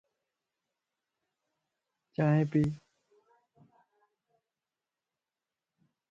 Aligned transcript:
چائين 2.15 2.43
پي 2.51 2.63